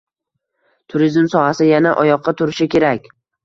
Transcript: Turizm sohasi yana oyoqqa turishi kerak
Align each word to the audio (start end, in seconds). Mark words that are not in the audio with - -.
Turizm 0.93 1.29
sohasi 1.35 1.69
yana 1.75 1.95
oyoqqa 2.07 2.37
turishi 2.43 2.73
kerak 2.77 3.11